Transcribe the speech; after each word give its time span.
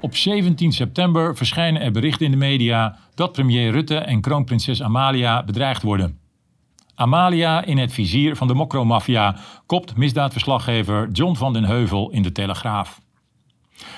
Op 0.00 0.16
17 0.16 0.72
september 0.72 1.36
verschijnen 1.36 1.82
er 1.82 1.92
berichten 1.92 2.24
in 2.24 2.30
de 2.30 2.36
media 2.36 2.98
dat 3.14 3.32
premier 3.32 3.70
Rutte 3.70 3.96
en 3.96 4.20
kroonprinses 4.20 4.82
Amalia 4.82 5.44
bedreigd 5.44 5.82
worden. 5.82 6.18
Amalia 6.94 7.64
in 7.64 7.78
het 7.78 7.92
vizier 7.92 8.36
van 8.36 8.46
de 8.46 8.54
mokromafia, 8.54 9.36
kopt 9.66 9.96
misdaadverslaggever 9.96 11.10
John 11.10 11.34
van 11.34 11.52
den 11.52 11.64
Heuvel 11.64 12.10
in 12.10 12.22
de 12.22 12.32
Telegraaf. 12.32 13.00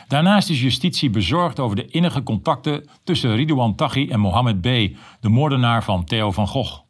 Daarnaast 0.09 0.51
is 0.51 0.61
justitie 0.61 1.11
bezorgd 1.11 1.61
over 1.61 1.77
de 1.77 1.87
innige 1.87 2.23
contacten 2.23 2.89
tussen 3.05 3.35
Ridouan 3.35 3.75
Taghi 3.75 4.09
en 4.09 4.21
Mohammed 4.21 4.61
B., 4.61 4.65
de 5.21 5.29
moordenaar 5.29 5.85
van 5.85 6.05
Theo 6.05 6.31
van 6.31 6.49
Gogh. 6.49 6.81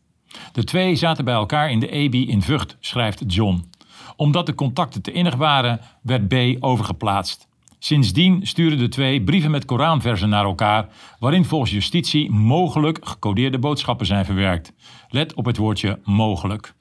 De 0.53 0.65
twee 0.65 0.97
zaten 0.97 1.25
bij 1.25 1.35
elkaar 1.35 1.71
in 1.71 1.81
de 1.81 1.89
EBI 1.89 2.29
in 2.29 2.43
Vught, 2.43 2.77
schrijft 2.81 3.23
John. 3.27 3.71
Omdat 4.17 4.47
de 4.47 4.55
contacten 4.55 5.03
te 5.03 5.13
innig 5.13 5.35
waren, 5.35 5.81
werd 6.03 6.29
B. 6.29 6.35
overgeplaatst. 6.61 7.51
Sindsdien 7.85 8.47
sturen 8.47 8.79
de 8.79 8.89
twee 8.89 9.23
brieven 9.23 9.51
met 9.51 9.65
Koranversen 9.65 10.29
naar 10.29 10.45
elkaar, 10.45 10.89
waarin 11.19 11.45
volgens 11.45 11.71
justitie 11.71 12.31
mogelijk 12.31 12.99
gecodeerde 13.01 13.59
boodschappen 13.59 14.07
zijn 14.07 14.25
verwerkt. 14.25 14.73
Let 15.09 15.35
op 15.35 15.45
het 15.45 15.57
woordje 15.57 15.99
mogelijk. 16.05 16.75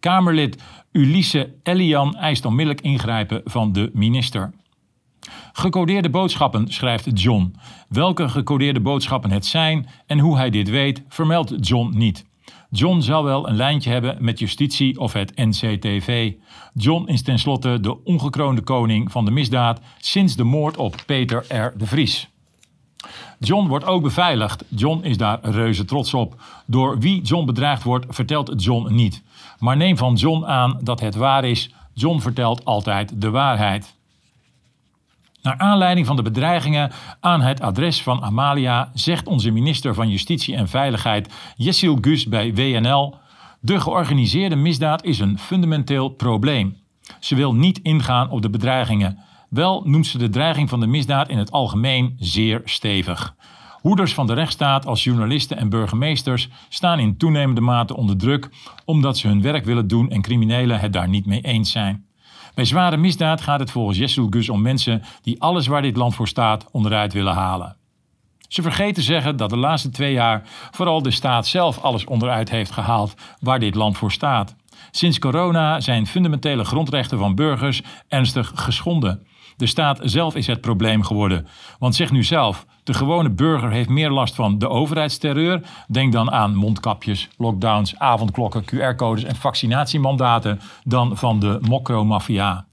Kamerlid 0.00 0.62
Ulisse 0.90 1.54
Elian 1.62 2.16
eist 2.16 2.44
onmiddellijk 2.44 2.84
ingrijpen 2.84 3.40
van 3.44 3.72
de 3.72 3.90
minister. 3.92 4.52
Gecodeerde 5.52 6.10
boodschappen, 6.10 6.68
schrijft 6.68 7.20
John. 7.20 7.54
Welke 7.88 8.28
gecodeerde 8.28 8.80
boodschappen 8.80 9.30
het 9.30 9.46
zijn 9.46 9.88
en 10.06 10.18
hoe 10.18 10.36
hij 10.36 10.50
dit 10.50 10.68
weet, 10.68 11.02
vermeldt 11.08 11.68
John 11.68 11.96
niet. 11.96 12.24
John 12.74 13.00
zou 13.00 13.24
wel 13.24 13.48
een 13.48 13.56
lijntje 13.56 13.90
hebben 13.90 14.16
met 14.20 14.38
justitie 14.38 14.98
of 14.98 15.12
het 15.12 15.36
NCTV. 15.36 16.32
John 16.74 17.08
is 17.08 17.22
tenslotte 17.22 17.80
de 17.80 18.04
ongekroonde 18.04 18.62
koning 18.62 19.12
van 19.12 19.24
de 19.24 19.30
misdaad 19.30 19.80
sinds 19.98 20.36
de 20.36 20.44
moord 20.44 20.76
op 20.76 20.96
Peter 21.06 21.44
R. 21.48 21.78
de 21.78 21.86
Vries. 21.86 22.28
John 23.38 23.68
wordt 23.68 23.84
ook 23.84 24.02
beveiligd. 24.02 24.64
John 24.68 25.04
is 25.04 25.16
daar 25.16 25.38
reuze 25.42 25.84
trots 25.84 26.14
op. 26.14 26.42
Door 26.66 26.98
wie 26.98 27.22
John 27.22 27.46
bedreigd 27.46 27.82
wordt, 27.82 28.06
vertelt 28.08 28.62
John 28.64 28.94
niet. 28.94 29.22
Maar 29.58 29.76
neem 29.76 29.96
van 29.96 30.14
John 30.14 30.44
aan 30.44 30.78
dat 30.82 31.00
het 31.00 31.14
waar 31.14 31.44
is. 31.44 31.74
John 31.92 32.18
vertelt 32.18 32.64
altijd 32.64 33.20
de 33.20 33.30
waarheid. 33.30 33.96
Naar 35.42 35.58
aanleiding 35.58 36.06
van 36.06 36.16
de 36.16 36.22
bedreigingen 36.22 36.92
aan 37.20 37.40
het 37.40 37.60
adres 37.60 38.02
van 38.02 38.22
Amalia 38.22 38.90
zegt 38.94 39.26
onze 39.26 39.50
minister 39.50 39.94
van 39.94 40.08
Justitie 40.08 40.56
en 40.56 40.68
Veiligheid 40.68 41.34
Jessil 41.56 41.98
Gus 42.00 42.26
bij 42.26 42.54
WNL: 42.54 43.14
De 43.60 43.80
georganiseerde 43.80 44.56
misdaad 44.56 45.04
is 45.04 45.18
een 45.18 45.38
fundamenteel 45.38 46.08
probleem. 46.08 46.76
Ze 47.20 47.34
wil 47.34 47.54
niet 47.54 47.80
ingaan 47.82 48.30
op 48.30 48.42
de 48.42 48.50
bedreigingen. 48.50 49.18
Wel 49.48 49.82
noemt 49.84 50.06
ze 50.06 50.18
de 50.18 50.28
dreiging 50.28 50.68
van 50.68 50.80
de 50.80 50.86
misdaad 50.86 51.28
in 51.28 51.38
het 51.38 51.52
algemeen 51.52 52.16
zeer 52.18 52.60
stevig. 52.64 53.34
Hoeders 53.80 54.14
van 54.14 54.26
de 54.26 54.34
rechtsstaat 54.34 54.86
als 54.86 55.04
journalisten 55.04 55.56
en 55.56 55.68
burgemeesters 55.68 56.48
staan 56.68 56.98
in 56.98 57.16
toenemende 57.16 57.60
mate 57.60 57.96
onder 57.96 58.16
druk 58.16 58.48
omdat 58.84 59.18
ze 59.18 59.28
hun 59.28 59.42
werk 59.42 59.64
willen 59.64 59.88
doen 59.88 60.10
en 60.10 60.22
criminelen 60.22 60.80
het 60.80 60.92
daar 60.92 61.08
niet 61.08 61.26
mee 61.26 61.40
eens 61.40 61.70
zijn. 61.70 62.04
Bij 62.54 62.64
zware 62.64 62.96
misdaad 62.96 63.40
gaat 63.40 63.60
het 63.60 63.70
volgens 63.70 63.98
Jessul 63.98 64.26
Gus 64.30 64.48
om 64.48 64.62
mensen 64.62 65.02
die 65.22 65.42
alles 65.42 65.66
waar 65.66 65.82
dit 65.82 65.96
land 65.96 66.14
voor 66.14 66.28
staat 66.28 66.66
onderuit 66.70 67.12
willen 67.12 67.34
halen. 67.34 67.76
Ze 68.48 68.62
vergeten 68.62 69.02
zeggen 69.02 69.36
dat 69.36 69.50
de 69.50 69.56
laatste 69.56 69.90
twee 69.90 70.12
jaar 70.12 70.42
vooral 70.70 71.02
de 71.02 71.10
staat 71.10 71.46
zelf 71.46 71.78
alles 71.78 72.04
onderuit 72.04 72.50
heeft 72.50 72.70
gehaald 72.70 73.14
waar 73.40 73.58
dit 73.58 73.74
land 73.74 73.98
voor 73.98 74.12
staat. 74.12 74.54
Sinds 74.90 75.18
corona 75.18 75.80
zijn 75.80 76.06
fundamentele 76.06 76.64
grondrechten 76.64 77.18
van 77.18 77.34
burgers 77.34 77.82
ernstig 78.08 78.52
geschonden. 78.54 79.26
De 79.62 79.68
staat 79.68 80.00
zelf 80.02 80.34
is 80.34 80.46
het 80.46 80.60
probleem 80.60 81.02
geworden. 81.02 81.46
Want 81.78 81.94
zeg 81.94 82.10
nu 82.10 82.24
zelf, 82.24 82.66
de 82.84 82.94
gewone 82.94 83.30
burger 83.30 83.70
heeft 83.70 83.88
meer 83.88 84.10
last 84.10 84.34
van 84.34 84.58
de 84.58 84.68
overheidsterreur. 84.68 85.62
Denk 85.88 86.12
dan 86.12 86.30
aan 86.30 86.54
mondkapjes, 86.54 87.28
lockdowns, 87.36 87.98
avondklokken, 87.98 88.64
QR-codes 88.64 89.24
en 89.24 89.36
vaccinatiemandaten 89.36 90.60
dan 90.84 91.16
van 91.16 91.40
de 91.40 91.58
mokromafia. 91.60 92.64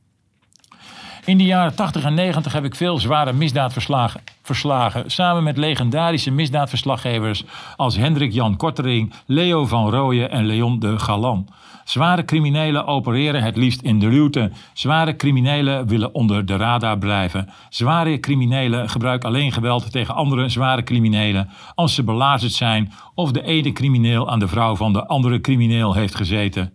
In 1.26 1.38
de 1.38 1.44
jaren 1.44 1.76
80 1.76 2.04
en 2.04 2.14
90 2.14 2.54
heb 2.54 2.64
ik 2.64 2.76
veel 2.76 3.00
zware 3.00 3.34
misdaadverslagen 3.34 4.22
verslagen, 4.42 5.12
samen 5.12 5.44
met 5.44 5.58
legendarische 5.58 6.32
misdaadverslaggevers 6.32 7.44
als 7.76 7.96
Hendrik 7.96 8.32
Jan 8.32 8.58
Kortering, 8.58 9.14
Leo 9.26 9.66
van 9.66 9.90
Rooyen 9.90 10.32
en 10.32 10.46
Leon 10.46 10.80
de 10.80 11.00
Galan. 11.00 11.48
Zware 11.90 12.26
criminelen 12.26 12.86
opereren 12.86 13.44
het 13.44 13.58
liefst 13.58 13.82
in 13.82 14.00
de 14.00 14.08
luwte. 14.08 14.52
Zware 14.74 15.16
criminelen 15.16 15.88
willen 15.88 16.14
onder 16.14 16.46
de 16.46 16.56
radar 16.56 16.98
blijven. 16.98 17.50
Zware 17.70 18.20
criminelen 18.20 18.90
gebruiken 18.90 19.30
alleen 19.30 19.52
geweld 19.52 19.92
tegen 19.92 20.16
andere 20.16 20.50
zware 20.50 20.84
criminelen 20.84 21.50
als 21.76 21.96
ze 21.96 22.04
belazerd 22.04 22.52
zijn 22.52 22.92
of 23.16 23.32
de 23.32 23.44
ene 23.44 23.72
crimineel 23.72 24.30
aan 24.30 24.40
de 24.40 24.48
vrouw 24.48 24.76
van 24.76 24.94
de 24.94 25.08
andere 25.08 25.42
crimineel 25.42 25.94
heeft 25.94 26.16
gezeten. 26.16 26.74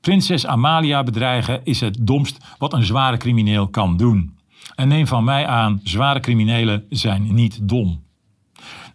Prinses 0.00 0.46
Amalia 0.46 1.02
bedreigen 1.02 1.60
is 1.64 1.80
het 1.80 1.98
domst 2.00 2.44
wat 2.58 2.72
een 2.72 2.84
zware 2.84 3.16
crimineel 3.16 3.68
kan 3.68 3.96
doen. 3.96 4.36
En 4.74 4.88
neem 4.88 5.06
van 5.06 5.24
mij 5.24 5.46
aan, 5.46 5.80
zware 5.82 6.20
criminelen 6.20 6.84
zijn 6.88 7.34
niet 7.34 7.68
dom. 7.68 8.05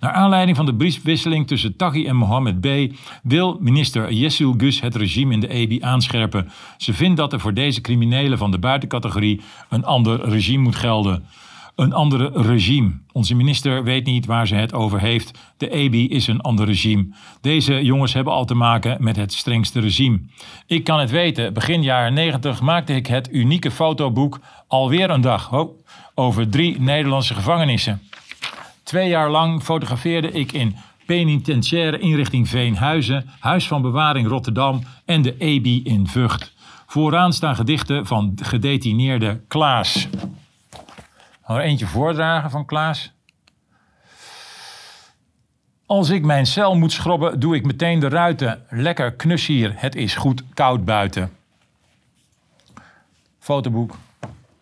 Naar 0.01 0.11
aanleiding 0.11 0.57
van 0.57 0.65
de 0.65 0.75
briefwisseling 0.75 1.47
tussen 1.47 1.75
Taghi 1.75 2.05
en 2.05 2.15
Mohammed 2.15 2.61
B. 2.61 2.93
wil 3.23 3.57
minister 3.59 4.13
Yessul 4.13 4.53
Gus 4.57 4.81
het 4.81 4.95
regime 4.95 5.33
in 5.33 5.39
de 5.39 5.47
EBI 5.47 5.81
aanscherpen. 5.81 6.51
Ze 6.77 6.93
vindt 6.93 7.17
dat 7.17 7.33
er 7.33 7.39
voor 7.39 7.53
deze 7.53 7.81
criminelen 7.81 8.37
van 8.37 8.51
de 8.51 8.59
buitencategorie 8.59 9.41
een 9.69 9.85
ander 9.85 10.29
regime 10.29 10.63
moet 10.63 10.75
gelden. 10.75 11.25
Een 11.75 11.93
andere 11.93 12.31
regime. 12.33 12.91
Onze 13.11 13.35
minister 13.35 13.83
weet 13.83 14.05
niet 14.05 14.25
waar 14.25 14.47
ze 14.47 14.55
het 14.55 14.73
over 14.73 14.99
heeft. 14.99 15.39
De 15.57 15.69
EBI 15.69 16.07
is 16.07 16.27
een 16.27 16.41
ander 16.41 16.65
regime. 16.65 17.07
Deze 17.41 17.83
jongens 17.83 18.13
hebben 18.13 18.33
al 18.33 18.45
te 18.45 18.55
maken 18.55 19.03
met 19.03 19.15
het 19.15 19.33
strengste 19.33 19.79
regime. 19.79 20.19
Ik 20.67 20.83
kan 20.83 20.99
het 20.99 21.11
weten. 21.11 21.53
Begin 21.53 21.83
jaren 21.83 22.13
90 22.13 22.61
maakte 22.61 22.95
ik 22.95 23.07
het 23.07 23.29
unieke 23.31 23.71
fotoboek 23.71 24.39
Alweer 24.67 25.09
een 25.09 25.21
dag 25.21 25.67
over 26.15 26.49
drie 26.49 26.79
Nederlandse 26.79 27.33
gevangenissen. 27.33 28.01
Twee 28.91 29.09
jaar 29.09 29.29
lang 29.29 29.63
fotografeerde 29.63 30.31
ik 30.31 30.51
in 30.51 30.75
penitentiaire 31.05 31.99
inrichting 31.99 32.49
Veenhuizen, 32.49 33.29
Huis 33.39 33.67
van 33.67 33.81
Bewaring 33.81 34.27
Rotterdam 34.27 34.83
en 35.05 35.21
de 35.21 35.37
EBI 35.37 35.83
in 35.83 36.07
Vught. 36.07 36.53
Vooraan 36.85 37.33
staan 37.33 37.55
gedichten 37.55 38.05
van 38.05 38.37
gedetineerde 38.41 39.41
Klaas. 39.47 40.07
Nog 41.47 41.57
er 41.57 41.63
eentje 41.63 41.87
voordragen 41.87 42.49
van 42.49 42.65
Klaas. 42.65 43.11
Als 45.85 46.09
ik 46.09 46.25
mijn 46.25 46.45
cel 46.45 46.75
moet 46.75 46.91
schrobben, 46.91 47.39
doe 47.39 47.55
ik 47.55 47.65
meteen 47.65 47.99
de 47.99 48.09
ruiten. 48.09 48.65
Lekker 48.69 49.13
knus 49.13 49.45
hier, 49.45 49.73
het 49.75 49.95
is 49.95 50.15
goed 50.15 50.43
koud 50.53 50.85
buiten. 50.85 51.31
Fotoboek 53.39 53.95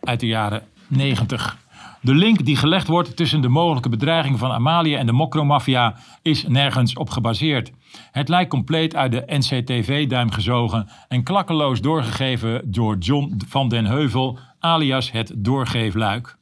uit 0.00 0.20
de 0.20 0.26
jaren 0.26 0.62
90. 0.86 1.58
De 2.02 2.14
link 2.14 2.44
die 2.44 2.56
gelegd 2.56 2.86
wordt 2.86 3.16
tussen 3.16 3.40
de 3.40 3.48
mogelijke 3.48 3.88
bedreiging 3.88 4.38
van 4.38 4.50
Amalia 4.50 4.98
en 4.98 5.06
de 5.06 5.12
mokromafia 5.12 5.96
is 6.22 6.46
nergens 6.48 6.94
op 6.96 7.10
gebaseerd. 7.10 7.72
Het 8.10 8.28
lijkt 8.28 8.50
compleet 8.50 8.94
uit 8.96 9.12
de 9.12 9.24
NCTV-duim 9.26 10.30
gezogen 10.30 10.88
en 11.08 11.22
klakkeloos 11.22 11.80
doorgegeven 11.80 12.62
door 12.70 12.98
John 12.98 13.40
van 13.48 13.68
den 13.68 13.84
Heuvel, 13.84 14.38
alias 14.58 15.10
het 15.10 15.32
doorgeefluik. 15.36 16.38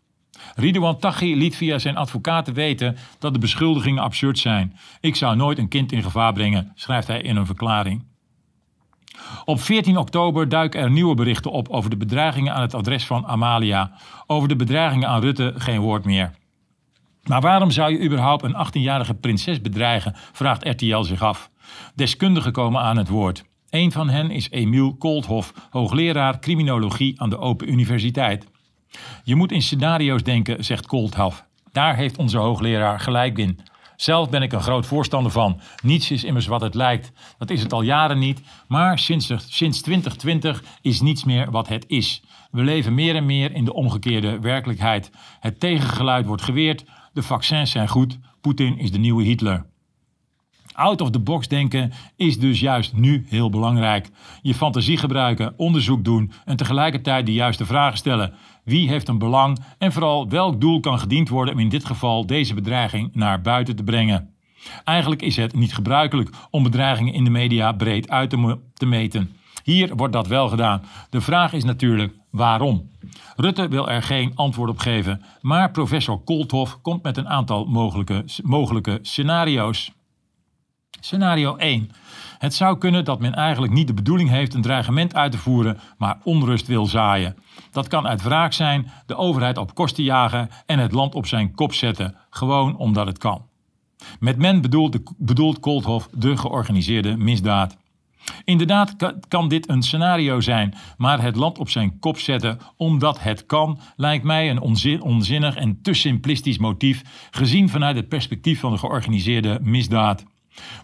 Ridouan 0.54 0.98
Taghi 0.98 1.36
liet 1.36 1.56
via 1.56 1.78
zijn 1.78 1.96
advocaten 1.96 2.54
weten 2.54 2.96
dat 3.18 3.32
de 3.32 3.38
beschuldigingen 3.38 4.02
absurd 4.02 4.38
zijn. 4.38 4.76
Ik 5.00 5.16
zou 5.16 5.36
nooit 5.36 5.58
een 5.58 5.68
kind 5.68 5.92
in 5.92 6.02
gevaar 6.02 6.32
brengen, 6.32 6.72
schrijft 6.74 7.06
hij 7.06 7.20
in 7.20 7.36
een 7.36 7.46
verklaring. 7.46 8.04
Op 9.44 9.60
14 9.60 9.96
oktober 9.96 10.48
duiken 10.48 10.80
er 10.80 10.90
nieuwe 10.90 11.14
berichten 11.14 11.50
op 11.50 11.68
over 11.68 11.90
de 11.90 11.96
bedreigingen 11.96 12.54
aan 12.54 12.60
het 12.60 12.74
adres 12.74 13.06
van 13.06 13.26
Amalia. 13.26 13.92
Over 14.26 14.48
de 14.48 14.56
bedreigingen 14.56 15.08
aan 15.08 15.20
Rutte 15.20 15.52
geen 15.56 15.80
woord 15.80 16.04
meer. 16.04 16.30
Maar 17.22 17.40
waarom 17.40 17.70
zou 17.70 17.92
je 17.92 18.04
überhaupt 18.04 18.42
een 18.42 18.66
18-jarige 18.66 19.14
prinses 19.14 19.60
bedreigen? 19.60 20.14
vraagt 20.32 20.68
RTL 20.68 21.02
zich 21.02 21.22
af. 21.22 21.50
Deskundigen 21.94 22.52
komen 22.52 22.80
aan 22.80 22.96
het 22.96 23.08
woord. 23.08 23.44
Een 23.70 23.92
van 23.92 24.08
hen 24.08 24.30
is 24.30 24.50
Emiel 24.50 24.94
Koolthof, 24.94 25.52
hoogleraar 25.70 26.38
criminologie 26.38 27.20
aan 27.20 27.30
de 27.30 27.38
Open 27.38 27.70
Universiteit. 27.72 28.46
Je 29.24 29.34
moet 29.34 29.52
in 29.52 29.62
scenario's 29.62 30.22
denken, 30.22 30.64
zegt 30.64 30.86
Koolthof. 30.86 31.44
Daar 31.72 31.96
heeft 31.96 32.18
onze 32.18 32.38
hoogleraar 32.38 33.00
gelijk 33.00 33.38
in. 33.38 33.60
Zelf 34.00 34.30
ben 34.30 34.42
ik 34.42 34.52
een 34.52 34.62
groot 34.62 34.86
voorstander 34.86 35.32
van. 35.32 35.60
Niets 35.82 36.10
is 36.10 36.24
immers 36.24 36.46
wat 36.46 36.60
het 36.60 36.74
lijkt. 36.74 37.12
Dat 37.38 37.50
is 37.50 37.62
het 37.62 37.72
al 37.72 37.82
jaren 37.82 38.18
niet. 38.18 38.40
Maar 38.68 38.98
sinds, 38.98 39.32
sinds 39.48 39.80
2020 39.80 40.62
is 40.80 41.00
niets 41.00 41.24
meer 41.24 41.50
wat 41.50 41.68
het 41.68 41.84
is. 41.88 42.22
We 42.50 42.62
leven 42.62 42.94
meer 42.94 43.16
en 43.16 43.26
meer 43.26 43.52
in 43.52 43.64
de 43.64 43.74
omgekeerde 43.74 44.38
werkelijkheid. 44.40 45.10
Het 45.40 45.60
tegengeluid 45.60 46.26
wordt 46.26 46.42
geweerd. 46.42 46.84
De 47.12 47.22
vaccins 47.22 47.70
zijn 47.70 47.88
goed. 47.88 48.18
Poetin 48.40 48.78
is 48.78 48.90
de 48.90 48.98
nieuwe 48.98 49.22
Hitler. 49.22 49.66
Out 50.72 51.00
of 51.00 51.10
the 51.10 51.18
box 51.18 51.48
denken 51.48 51.92
is 52.16 52.38
dus 52.38 52.60
juist 52.60 52.92
nu 52.92 53.26
heel 53.28 53.50
belangrijk. 53.50 54.08
Je 54.42 54.54
fantasie 54.54 54.96
gebruiken, 54.96 55.54
onderzoek 55.56 56.04
doen 56.04 56.32
en 56.44 56.56
tegelijkertijd 56.56 57.26
de 57.26 57.32
juiste 57.32 57.66
vragen 57.66 57.98
stellen. 57.98 58.34
Wie 58.68 58.88
heeft 58.88 59.08
een 59.08 59.18
belang 59.18 59.58
en 59.78 59.92
vooral 59.92 60.28
welk 60.28 60.60
doel 60.60 60.80
kan 60.80 60.98
gediend 60.98 61.28
worden 61.28 61.54
om 61.54 61.60
in 61.60 61.68
dit 61.68 61.84
geval 61.84 62.26
deze 62.26 62.54
bedreiging 62.54 63.10
naar 63.14 63.40
buiten 63.40 63.76
te 63.76 63.82
brengen? 63.82 64.34
Eigenlijk 64.84 65.22
is 65.22 65.36
het 65.36 65.54
niet 65.54 65.74
gebruikelijk 65.74 66.30
om 66.50 66.62
bedreigingen 66.62 67.14
in 67.14 67.24
de 67.24 67.30
media 67.30 67.72
breed 67.72 68.10
uit 68.10 68.30
te, 68.30 68.58
te 68.74 68.86
meten. 68.86 69.36
Hier 69.62 69.96
wordt 69.96 70.12
dat 70.12 70.26
wel 70.26 70.48
gedaan. 70.48 70.82
De 71.10 71.20
vraag 71.20 71.52
is 71.52 71.64
natuurlijk 71.64 72.14
waarom. 72.30 72.90
Rutte 73.36 73.68
wil 73.68 73.88
er 73.88 74.02
geen 74.02 74.32
antwoord 74.34 74.70
op 74.70 74.78
geven, 74.78 75.22
maar 75.40 75.70
professor 75.70 76.20
Kolthoff 76.24 76.78
komt 76.82 77.02
met 77.02 77.16
een 77.16 77.28
aantal 77.28 77.64
mogelijke, 77.64 78.24
mogelijke 78.42 78.98
scenario's. 79.02 79.92
Scenario 81.00 81.56
1. 81.56 81.90
Het 82.38 82.54
zou 82.54 82.78
kunnen 82.78 83.04
dat 83.04 83.20
men 83.20 83.34
eigenlijk 83.34 83.72
niet 83.72 83.86
de 83.86 83.94
bedoeling 83.94 84.30
heeft 84.30 84.54
een 84.54 84.62
dreigement 84.62 85.14
uit 85.14 85.32
te 85.32 85.38
voeren, 85.38 85.78
maar 85.98 86.18
onrust 86.22 86.66
wil 86.66 86.86
zaaien. 86.86 87.36
Dat 87.70 87.88
kan 87.88 88.06
uit 88.06 88.22
wraak 88.22 88.52
zijn, 88.52 88.90
de 89.06 89.16
overheid 89.16 89.58
op 89.58 89.74
kosten 89.74 90.04
jagen 90.04 90.48
en 90.66 90.78
het 90.78 90.92
land 90.92 91.14
op 91.14 91.26
zijn 91.26 91.54
kop 91.54 91.74
zetten, 91.74 92.14
gewoon 92.30 92.76
omdat 92.76 93.06
het 93.06 93.18
kan. 93.18 93.46
Met 94.20 94.36
men 94.36 94.60
bedoelt, 94.60 94.98
bedoelt 95.16 95.60
Kolthoff 95.60 96.08
de 96.12 96.36
georganiseerde 96.36 97.16
misdaad. 97.16 97.76
Inderdaad 98.44 98.96
kan 99.28 99.48
dit 99.48 99.68
een 99.68 99.82
scenario 99.82 100.40
zijn, 100.40 100.74
maar 100.96 101.22
het 101.22 101.36
land 101.36 101.58
op 101.58 101.68
zijn 101.68 101.98
kop 101.98 102.18
zetten 102.18 102.58
omdat 102.76 103.20
het 103.20 103.46
kan, 103.46 103.80
lijkt 103.96 104.24
mij 104.24 104.50
een 104.50 104.60
onzinnig 105.02 105.54
en 105.54 105.82
te 105.82 105.94
simplistisch 105.94 106.58
motief, 106.58 107.02
gezien 107.30 107.68
vanuit 107.68 107.96
het 107.96 108.08
perspectief 108.08 108.60
van 108.60 108.72
de 108.72 108.78
georganiseerde 108.78 109.58
misdaad. 109.62 110.24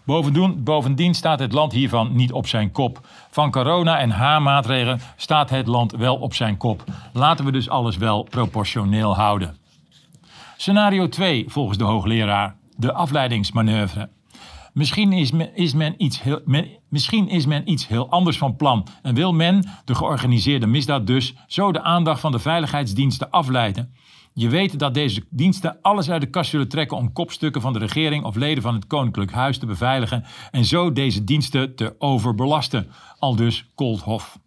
Bovendien, 0.03 0.63
bovendien 0.63 1.13
staat 1.13 1.39
het 1.39 1.51
land 1.51 1.71
hiervan 1.71 2.15
niet 2.15 2.31
op 2.31 2.47
zijn 2.47 2.71
kop. 2.71 3.07
Van 3.29 3.51
corona 3.51 3.97
en 3.97 4.09
H-maatregelen 4.09 4.99
staat 5.15 5.49
het 5.49 5.67
land 5.67 5.91
wel 5.91 6.15
op 6.15 6.33
zijn 6.33 6.57
kop. 6.57 6.83
Laten 7.13 7.45
we 7.45 7.51
dus 7.51 7.69
alles 7.69 7.97
wel 7.97 8.23
proportioneel 8.23 9.15
houden. 9.15 9.57
Scenario 10.57 11.09
2 11.09 11.45
volgens 11.47 11.77
de 11.77 11.83
hoogleraar, 11.83 12.55
de 12.75 12.93
afleidingsmanoeuvre. 12.93 14.09
Misschien 14.75 15.13
is 15.53 15.73
men, 15.73 15.93
iets 15.97 16.21
heel, 16.21 16.41
misschien 16.89 17.29
is 17.29 17.45
men 17.45 17.71
iets 17.71 17.87
heel 17.87 18.09
anders 18.09 18.37
van 18.37 18.55
plan 18.55 18.87
en 19.01 19.15
wil 19.15 19.33
men, 19.33 19.69
de 19.85 19.95
georganiseerde 19.95 20.67
misdaad 20.67 21.07
dus, 21.07 21.35
zo 21.47 21.71
de 21.71 21.81
aandacht 21.81 22.19
van 22.19 22.31
de 22.31 22.39
veiligheidsdiensten 22.39 23.29
afleiden. 23.29 23.93
Je 24.33 24.49
weet 24.49 24.79
dat 24.79 24.93
deze 24.93 25.25
diensten 25.29 25.77
alles 25.81 26.09
uit 26.09 26.21
de 26.21 26.29
kast 26.29 26.49
zullen 26.49 26.67
trekken 26.69 26.97
om 26.97 27.13
kopstukken 27.13 27.61
van 27.61 27.73
de 27.73 27.79
regering 27.79 28.23
of 28.23 28.35
leden 28.35 28.63
van 28.63 28.73
het 28.73 28.87
Koninklijk 28.87 29.31
Huis 29.31 29.57
te 29.57 29.65
beveiligen 29.65 30.25
en 30.51 30.65
zo 30.65 30.91
deze 30.93 31.23
diensten 31.23 31.75
te 31.75 31.95
overbelasten. 31.97 32.91
Al 33.19 33.35
dus 33.35 33.71
Kolthof. 33.75 34.39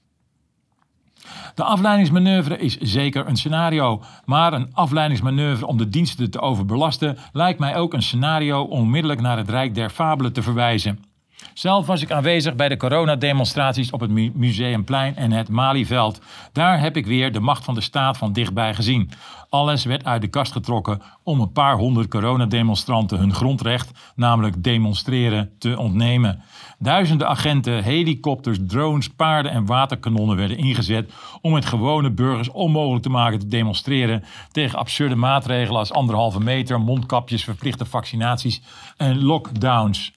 De 1.54 1.62
afleidingsmanoeuvre 1.62 2.58
is 2.58 2.76
zeker 2.76 3.26
een 3.26 3.36
scenario, 3.36 4.02
maar 4.24 4.52
een 4.52 4.70
afleidingsmanoeuvre 4.72 5.66
om 5.66 5.76
de 5.78 5.88
diensten 5.88 6.30
te 6.30 6.40
overbelasten 6.40 7.18
lijkt 7.32 7.58
mij 7.58 7.76
ook 7.76 7.94
een 7.94 8.02
scenario 8.02 8.62
onmiddellijk 8.62 9.20
naar 9.20 9.36
het 9.36 9.50
Rijk 9.50 9.74
der 9.74 9.90
Fabelen 9.90 10.32
te 10.32 10.42
verwijzen. 10.42 11.07
Zelf 11.54 11.86
was 11.86 12.02
ik 12.02 12.10
aanwezig 12.10 12.54
bij 12.54 12.68
de 12.68 12.76
coronademonstraties 12.76 13.90
op 13.90 14.00
het 14.00 14.34
Museumplein 14.34 15.16
en 15.16 15.32
het 15.32 15.48
Malieveld. 15.48 16.20
Daar 16.52 16.80
heb 16.80 16.96
ik 16.96 17.06
weer 17.06 17.32
de 17.32 17.40
macht 17.40 17.64
van 17.64 17.74
de 17.74 17.80
staat 17.80 18.16
van 18.16 18.32
dichtbij 18.32 18.74
gezien. 18.74 19.10
Alles 19.50 19.84
werd 19.84 20.04
uit 20.04 20.20
de 20.20 20.28
kast 20.28 20.52
getrokken 20.52 21.02
om 21.22 21.40
een 21.40 21.52
paar 21.52 21.76
honderd 21.76 22.08
coronademonstranten 22.08 23.18
hun 23.18 23.34
grondrecht, 23.34 23.90
namelijk 24.14 24.62
demonstreren, 24.64 25.50
te 25.58 25.78
ontnemen. 25.78 26.42
Duizenden 26.78 27.28
agenten, 27.28 27.82
helikopters, 27.82 28.58
drones, 28.66 29.08
paarden 29.08 29.52
en 29.52 29.66
waterkanonnen 29.66 30.36
werden 30.36 30.58
ingezet 30.58 31.12
om 31.40 31.54
het 31.54 31.66
gewone 31.66 32.10
burgers 32.10 32.50
onmogelijk 32.50 33.02
te 33.02 33.10
maken 33.10 33.38
te 33.38 33.48
demonstreren 33.48 34.24
tegen 34.52 34.78
absurde 34.78 35.16
maatregelen 35.16 35.78
als 35.78 35.92
anderhalve 35.92 36.40
meter, 36.40 36.80
mondkapjes, 36.80 37.44
verplichte 37.44 37.84
vaccinaties 37.84 38.62
en 38.96 39.22
lockdowns. 39.22 40.16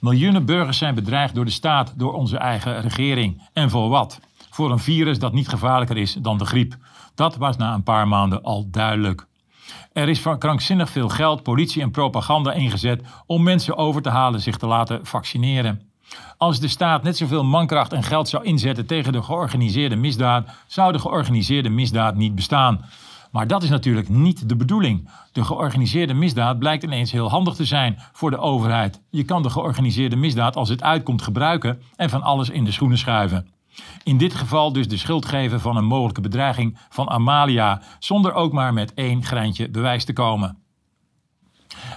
Miljoenen 0.00 0.44
burgers 0.44 0.78
zijn 0.78 0.94
bedreigd 0.94 1.34
door 1.34 1.44
de 1.44 1.50
staat, 1.50 1.94
door 1.96 2.12
onze 2.12 2.36
eigen 2.36 2.80
regering. 2.80 3.42
En 3.52 3.70
voor 3.70 3.88
wat? 3.88 4.20
Voor 4.50 4.70
een 4.70 4.78
virus 4.78 5.18
dat 5.18 5.32
niet 5.32 5.48
gevaarlijker 5.48 5.96
is 5.96 6.12
dan 6.12 6.38
de 6.38 6.46
griep. 6.46 6.76
Dat 7.14 7.36
was 7.36 7.56
na 7.56 7.74
een 7.74 7.82
paar 7.82 8.08
maanden 8.08 8.42
al 8.42 8.68
duidelijk. 8.70 9.26
Er 9.92 10.08
is 10.08 10.22
krankzinnig 10.38 10.90
veel 10.90 11.08
geld, 11.08 11.42
politie 11.42 11.82
en 11.82 11.90
propaganda 11.90 12.52
ingezet 12.52 13.02
om 13.26 13.42
mensen 13.42 13.76
over 13.76 14.02
te 14.02 14.08
halen 14.08 14.40
zich 14.40 14.56
te 14.56 14.66
laten 14.66 15.06
vaccineren. 15.06 15.80
Als 16.36 16.60
de 16.60 16.68
staat 16.68 17.02
net 17.02 17.16
zoveel 17.16 17.44
mankracht 17.44 17.92
en 17.92 18.02
geld 18.02 18.28
zou 18.28 18.44
inzetten 18.44 18.86
tegen 18.86 19.12
de 19.12 19.22
georganiseerde 19.22 19.96
misdaad, 19.96 20.48
zou 20.66 20.92
de 20.92 20.98
georganiseerde 20.98 21.68
misdaad 21.68 22.14
niet 22.14 22.34
bestaan. 22.34 22.84
Maar 23.34 23.46
dat 23.46 23.62
is 23.62 23.68
natuurlijk 23.68 24.08
niet 24.08 24.48
de 24.48 24.56
bedoeling. 24.56 25.08
De 25.32 25.44
georganiseerde 25.44 26.14
misdaad 26.14 26.58
blijkt 26.58 26.82
ineens 26.82 27.12
heel 27.12 27.30
handig 27.30 27.54
te 27.54 27.64
zijn 27.64 27.98
voor 28.12 28.30
de 28.30 28.38
overheid. 28.38 29.00
Je 29.10 29.24
kan 29.24 29.42
de 29.42 29.50
georganiseerde 29.50 30.16
misdaad 30.16 30.56
als 30.56 30.68
het 30.68 30.82
uitkomt 30.82 31.22
gebruiken 31.22 31.82
en 31.96 32.10
van 32.10 32.22
alles 32.22 32.50
in 32.50 32.64
de 32.64 32.72
schoenen 32.72 32.98
schuiven. 32.98 33.48
In 34.02 34.18
dit 34.18 34.34
geval 34.34 34.72
dus 34.72 34.88
de 34.88 34.96
schuld 34.96 35.26
geven 35.26 35.60
van 35.60 35.76
een 35.76 35.84
mogelijke 35.84 36.20
bedreiging 36.20 36.78
van 36.88 37.10
Amalia, 37.10 37.82
zonder 37.98 38.32
ook 38.32 38.52
maar 38.52 38.72
met 38.72 38.94
één 38.94 39.24
greintje 39.24 39.70
bewijs 39.70 40.04
te 40.04 40.12
komen. 40.12 40.58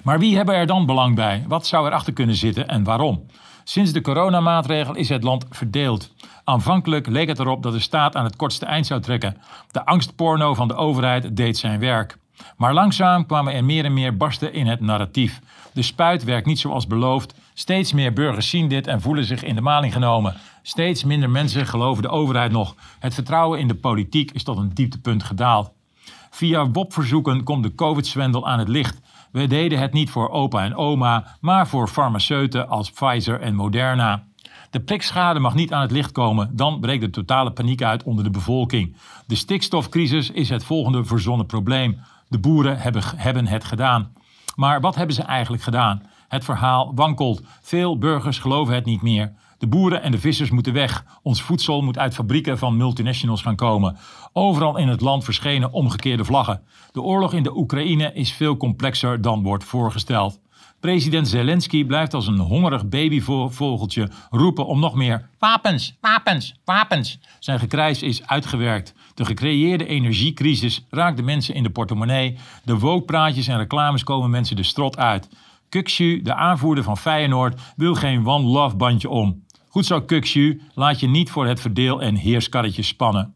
Maar 0.03 0.19
wie 0.19 0.35
hebben 0.35 0.55
er 0.55 0.67
dan 0.67 0.85
belang 0.85 1.15
bij? 1.15 1.45
Wat 1.47 1.67
zou 1.67 1.87
erachter 1.87 2.13
kunnen 2.13 2.35
zitten 2.35 2.67
en 2.67 2.83
waarom? 2.83 3.25
Sinds 3.69 3.91
de 3.91 4.01
coronamaatregel 4.01 4.95
is 4.95 5.09
het 5.09 5.23
land 5.23 5.45
verdeeld. 5.49 6.11
Aanvankelijk 6.43 7.07
leek 7.07 7.27
het 7.27 7.39
erop 7.39 7.63
dat 7.63 7.73
de 7.73 7.79
staat 7.79 8.15
aan 8.15 8.23
het 8.23 8.35
kortste 8.35 8.65
eind 8.65 8.85
zou 8.85 9.01
trekken. 9.01 9.37
De 9.71 9.85
angstporno 9.85 10.53
van 10.53 10.67
de 10.67 10.75
overheid 10.75 11.35
deed 11.35 11.57
zijn 11.57 11.79
werk. 11.79 12.17
Maar 12.57 12.73
langzaam 12.73 13.25
kwamen 13.25 13.53
er 13.53 13.63
meer 13.63 13.85
en 13.85 13.93
meer 13.93 14.17
barsten 14.17 14.53
in 14.53 14.67
het 14.67 14.79
narratief. 14.79 15.41
De 15.73 15.81
spuit 15.81 16.23
werkt 16.23 16.45
niet 16.45 16.59
zoals 16.59 16.87
beloofd. 16.87 17.33
Steeds 17.53 17.93
meer 17.93 18.13
burgers 18.13 18.49
zien 18.49 18.67
dit 18.67 18.87
en 18.87 19.01
voelen 19.01 19.25
zich 19.25 19.43
in 19.43 19.55
de 19.55 19.61
maling 19.61 19.93
genomen. 19.93 20.35
Steeds 20.61 21.03
minder 21.03 21.29
mensen 21.29 21.65
geloven 21.65 22.03
de 22.03 22.09
overheid 22.09 22.51
nog. 22.51 22.75
Het 22.99 23.13
vertrouwen 23.13 23.59
in 23.59 23.67
de 23.67 23.75
politiek 23.75 24.31
is 24.31 24.43
tot 24.43 24.57
een 24.57 24.73
dieptepunt 24.73 25.23
gedaald. 25.23 25.71
Via 26.29 26.69
WOP-verzoeken 26.69 27.43
komt 27.43 27.63
de 27.63 27.75
COVID-zwendel 27.75 28.47
aan 28.47 28.59
het 28.59 28.67
licht. 28.67 28.99
We 29.31 29.47
deden 29.47 29.79
het 29.79 29.93
niet 29.93 30.09
voor 30.09 30.29
opa 30.29 30.63
en 30.63 30.75
oma, 30.75 31.37
maar 31.41 31.67
voor 31.67 31.87
farmaceuten 31.87 32.69
als 32.69 32.91
Pfizer 32.91 33.41
en 33.41 33.55
Moderna. 33.55 34.23
De 34.69 34.79
prikschade 34.79 35.39
mag 35.39 35.53
niet 35.53 35.73
aan 35.73 35.81
het 35.81 35.91
licht 35.91 36.11
komen, 36.11 36.55
dan 36.55 36.79
breekt 36.79 37.01
de 37.01 37.09
totale 37.09 37.51
paniek 37.51 37.81
uit 37.81 38.03
onder 38.03 38.23
de 38.23 38.29
bevolking. 38.29 38.95
De 39.27 39.35
stikstofcrisis 39.35 40.31
is 40.31 40.49
het 40.49 40.63
volgende 40.63 41.05
verzonnen 41.05 41.45
probleem. 41.45 41.99
De 42.29 42.39
boeren 42.39 42.79
hebben, 42.79 43.03
hebben 43.15 43.47
het 43.47 43.63
gedaan. 43.63 44.11
Maar 44.55 44.81
wat 44.81 44.95
hebben 44.95 45.15
ze 45.15 45.23
eigenlijk 45.23 45.63
gedaan? 45.63 46.01
Het 46.27 46.43
verhaal 46.43 46.91
wankelt. 46.95 47.41
Veel 47.61 47.97
burgers 47.97 48.39
geloven 48.39 48.75
het 48.75 48.85
niet 48.85 49.01
meer. 49.01 49.33
De 49.57 49.67
boeren 49.67 50.01
en 50.01 50.11
de 50.11 50.19
vissers 50.19 50.49
moeten 50.49 50.73
weg. 50.73 51.05
Ons 51.21 51.41
voedsel 51.41 51.81
moet 51.81 51.97
uit 51.97 52.13
fabrieken 52.13 52.57
van 52.57 52.77
multinationals 52.77 53.41
gaan 53.41 53.55
komen. 53.55 53.97
Overal 54.33 54.77
in 54.77 54.87
het 54.87 55.01
land 55.01 55.23
verschenen 55.23 55.71
omgekeerde 55.71 56.25
vlaggen. 56.25 56.61
De 56.91 57.01
oorlog 57.01 57.33
in 57.33 57.43
de 57.43 57.57
Oekraïne 57.57 58.13
is 58.13 58.31
veel 58.31 58.57
complexer 58.57 59.21
dan 59.21 59.43
wordt 59.43 59.63
voorgesteld. 59.63 60.39
President 60.79 61.27
Zelensky 61.27 61.85
blijft 61.85 62.13
als 62.13 62.27
een 62.27 62.39
hongerig 62.39 62.87
babyvogeltje 62.87 64.09
roepen 64.29 64.65
om 64.65 64.79
nog 64.79 64.95
meer 64.95 65.29
wapens, 65.39 65.97
wapens, 66.01 66.55
wapens. 66.65 67.19
Zijn 67.39 67.59
gekrijs 67.59 68.01
is 68.01 68.27
uitgewerkt. 68.27 68.93
De 69.13 69.25
gecreëerde 69.25 69.85
energiecrisis 69.85 70.85
raakt 70.89 71.17
de 71.17 71.23
mensen 71.23 71.55
in 71.55 71.63
de 71.63 71.69
portemonnee. 71.69 72.37
De 72.63 72.79
wookpraatjes 72.79 73.47
en 73.47 73.57
reclames 73.57 74.03
komen 74.03 74.29
mensen 74.29 74.55
de 74.55 74.63
strot 74.63 74.97
uit. 74.97 75.29
Kukshu, 75.69 76.21
de 76.21 76.33
aanvoerder 76.33 76.83
van 76.83 76.97
Feyenoord, 76.97 77.61
wil 77.75 77.95
geen 77.95 78.27
one 78.27 78.47
love 78.47 78.75
bandje 78.75 79.09
om. 79.09 79.43
Goed 79.77 79.85
zo 79.85 80.01
Kukshu, 80.01 80.61
laat 80.73 80.99
je 80.99 81.07
niet 81.07 81.29
voor 81.29 81.47
het 81.47 81.59
verdeel- 81.59 82.01
en 82.01 82.15
heerskarretje 82.15 82.81
spannen. 82.81 83.35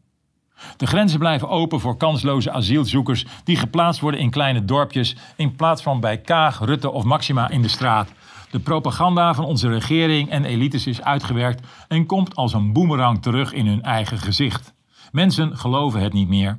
De 0.76 0.86
grenzen 0.86 1.18
blijven 1.18 1.48
open 1.48 1.80
voor 1.80 1.96
kansloze 1.96 2.50
asielzoekers 2.50 3.26
die 3.44 3.56
geplaatst 3.56 4.00
worden 4.00 4.20
in 4.20 4.30
kleine 4.30 4.64
dorpjes 4.64 5.16
in 5.36 5.56
plaats 5.56 5.82
van 5.82 6.00
bij 6.00 6.18
Kaag, 6.20 6.58
Rutte 6.58 6.90
of 6.90 7.04
Maxima 7.04 7.48
in 7.48 7.62
de 7.62 7.68
straat. 7.68 8.12
De 8.50 8.60
propaganda 8.60 9.34
van 9.34 9.44
onze 9.44 9.68
regering 9.68 10.30
en 10.30 10.44
elites 10.44 10.86
is 10.86 11.02
uitgewerkt 11.02 11.66
en 11.88 12.06
komt 12.06 12.34
als 12.34 12.52
een 12.52 12.72
boemerang 12.72 13.22
terug 13.22 13.52
in 13.52 13.66
hun 13.66 13.82
eigen 13.82 14.18
gezicht. 14.18 14.74
Mensen 15.12 15.56
geloven 15.56 16.00
het 16.00 16.12
niet 16.12 16.28
meer. 16.28 16.58